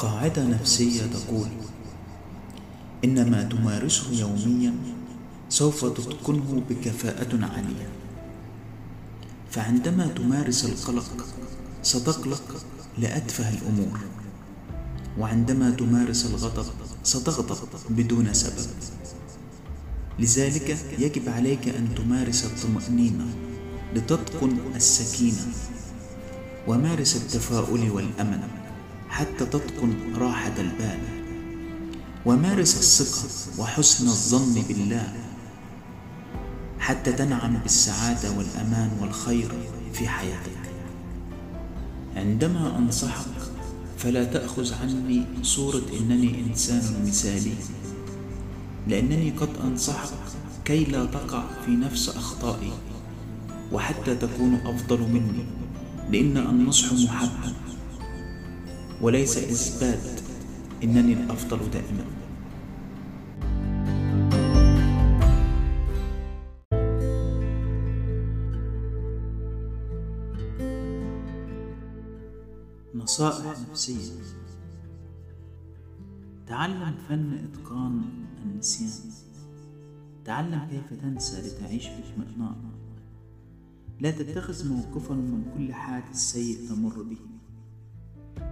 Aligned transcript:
قاعدة 0.00 0.44
نفسية 0.44 1.02
تقول 1.02 1.48
إن 3.04 3.30
ما 3.30 3.42
تمارسه 3.42 4.12
يوميا 4.12 4.74
سوف 5.48 5.84
تتقنه 5.84 6.62
بكفاءة 6.70 7.44
عالية. 7.44 7.88
فعندما 9.50 10.06
تمارس 10.06 10.64
القلق 10.64 11.26
ستقلق 11.82 12.64
لأتفه 12.98 13.48
الأمور 13.48 13.98
وعندما 15.18 15.70
تمارس 15.70 16.26
الغضب 16.26 16.66
ستغضب 17.04 17.56
بدون 17.90 18.34
سبب. 18.34 18.66
لذلك 20.18 20.78
يجب 20.98 21.28
عليك 21.28 21.68
أن 21.68 21.94
تمارس 21.94 22.44
الطمأنينة 22.44 23.26
لتتقن 23.94 24.56
السكينة 24.76 25.46
ومارس 26.68 27.16
التفاؤل 27.16 27.90
والأمل. 27.90 28.40
حتى 29.20 29.46
تتقن 29.46 29.94
راحة 30.16 30.52
البال. 30.58 30.98
ومارس 32.26 32.76
الثقة 32.76 33.60
وحسن 33.62 34.06
الظن 34.06 34.62
بالله. 34.68 35.12
حتى 36.78 37.12
تنعم 37.12 37.56
بالسعادة 37.56 38.30
والأمان 38.30 38.90
والخير 39.00 39.52
في 39.92 40.08
حياتك. 40.08 40.60
عندما 42.16 42.78
أنصحك 42.78 43.52
فلا 43.98 44.24
تأخذ 44.24 44.74
عني 44.74 45.24
صورة 45.42 45.82
إنني 46.00 46.40
إنسان 46.40 47.04
مثالي. 47.06 47.54
لأنني 48.88 49.30
قد 49.30 49.50
أنصحك 49.64 50.12
كي 50.64 50.84
لا 50.84 51.04
تقع 51.04 51.44
في 51.66 51.70
نفس 51.70 52.08
أخطائي. 52.08 52.72
وحتى 53.72 54.14
تكون 54.14 54.54
أفضل 54.54 55.00
مني. 55.00 55.44
لأن 56.10 56.36
النصح 56.36 56.92
محبب. 56.92 57.69
وليس 59.00 59.38
إثبات 59.38 60.20
إنني 60.84 61.12
الأفضل 61.12 61.70
دائما. 61.70 62.04
نصائح 72.94 73.56
نفسية. 73.70 74.12
تعلم 76.46 76.94
فن 77.08 77.32
إتقان 77.32 78.02
النسيان. 78.44 79.12
تعلم 80.24 80.68
كيف 80.70 81.00
تنسى 81.00 81.42
لتعيش 81.42 81.86
باطمئنان 81.86 82.56
لا 84.00 84.10
تتخذ 84.10 84.68
موقفا 84.68 85.14
من 85.14 85.44
كل 85.56 85.74
حادث 85.74 86.16
سيء 86.16 86.68
تمر 86.68 87.02
به. 87.02 87.16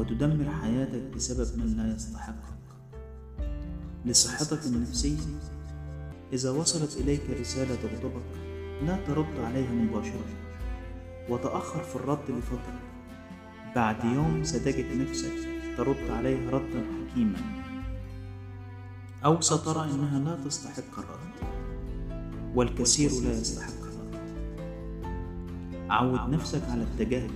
وتدمر 0.00 0.50
حياتك 0.62 1.02
بسبب 1.16 1.58
من 1.58 1.76
لا 1.76 1.94
يستحقك. 1.94 2.60
لصحتك 4.04 4.66
النفسية 4.66 5.18
إذا 6.32 6.50
وصلت 6.50 6.96
إليك 6.96 7.20
رسالة 7.40 7.74
تغضبك 7.74 8.30
لا 8.86 8.96
ترد 9.06 9.40
عليها 9.44 9.72
مباشرة. 9.72 10.24
وتأخر 11.28 11.82
في 11.82 11.96
الرد 11.96 12.30
لفترة. 12.30 12.80
بعد 13.76 14.04
يوم 14.04 14.44
ستجد 14.44 14.96
نفسك 14.96 15.32
ترد 15.76 16.10
عليها 16.10 16.50
ردا 16.50 16.84
حكيما. 17.10 17.38
أو 19.24 19.40
سترى 19.40 19.90
إنها 19.90 20.18
لا 20.18 20.44
تستحق 20.44 20.98
الرد. 20.98 21.52
والكثير 22.54 23.10
لا 23.10 23.32
يستحق 23.32 23.80
الرد. 23.82 24.20
عود 25.90 26.30
نفسك 26.30 26.62
على 26.70 26.82
التجاهل 26.82 27.30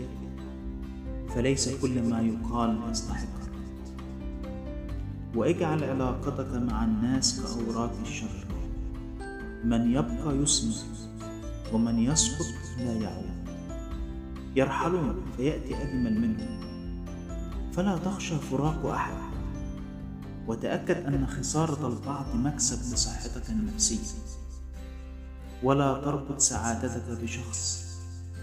فليس 1.34 1.68
كل 1.82 2.02
ما 2.02 2.20
يقال 2.20 2.80
يستحق. 2.90 3.24
الرد 3.24 3.54
واجعل 5.36 5.84
علاقتك 5.84 6.54
مع 6.54 6.84
الناس 6.84 7.40
كأوراق 7.40 7.92
الشجر 8.02 8.44
من 9.64 9.90
يبقى 9.90 10.36
يسمع 10.36 10.74
ومن 11.72 11.98
يسقط 11.98 12.46
لا 12.78 12.92
يعود 12.92 13.48
يرحلون 14.56 15.22
فيأتي 15.36 15.82
أجمل 15.82 16.20
منهم. 16.20 16.64
فلا 17.72 17.98
تخشى 17.98 18.34
فراق 18.34 18.86
أحد. 18.86 19.34
وتأكد 20.46 20.96
أن 21.06 21.26
خسارة 21.26 21.88
البعض 21.88 22.26
مكسب 22.34 22.94
لصحتك 22.94 23.50
النفسية. 23.50 24.18
ولا 25.62 25.94
تربط 25.94 26.40
سعادتك 26.40 27.22
بشخص 27.22 27.84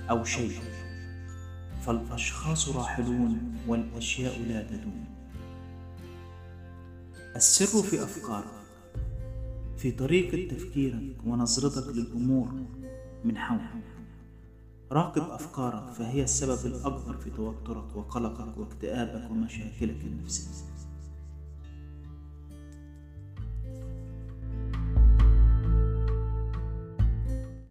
أو 0.10 0.24
شيء. 0.24 0.52
فالأشخاص 1.82 2.70
راحلون 2.70 3.56
والأشياء 3.68 4.40
لا 4.42 4.64
تدوم. 4.64 5.06
السر 7.36 7.84
في 7.84 8.04
أفكارك 8.04 8.62
في 9.78 9.92
طريقة 9.92 10.56
تفكيرك 10.56 11.16
ونظرتك 11.26 11.96
للأمور 11.96 12.66
من 13.26 13.38
حولك. 13.38 13.84
راقب 14.92 15.22
أفكارك 15.22 15.94
فهي 15.94 16.24
السبب 16.24 16.66
الأكبر 16.66 17.18
في 17.18 17.30
توترك 17.30 17.96
وقلقك 17.96 18.58
واكتئابك 18.58 19.32
ومشاكلك 19.32 20.04
النفسية. 20.04 20.81